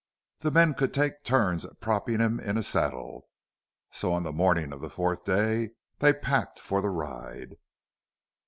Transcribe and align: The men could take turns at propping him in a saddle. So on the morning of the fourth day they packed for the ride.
The 0.39 0.49
men 0.49 0.73
could 0.73 0.95
take 0.95 1.23
turns 1.23 1.63
at 1.63 1.79
propping 1.79 2.19
him 2.21 2.39
in 2.39 2.57
a 2.57 2.63
saddle. 2.63 3.23
So 3.91 4.11
on 4.11 4.23
the 4.23 4.31
morning 4.33 4.73
of 4.73 4.81
the 4.81 4.89
fourth 4.89 5.25
day 5.25 5.73
they 5.99 6.11
packed 6.11 6.57
for 6.59 6.81
the 6.81 6.89
ride. 6.89 7.57